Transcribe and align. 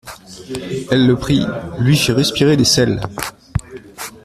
Elle 0.89 1.05
le 1.05 1.15
prit, 1.15 1.45
lui 1.77 1.95
fit 1.95 2.11
respirer 2.11 2.57
des 2.57 2.65
sels. 2.65 3.01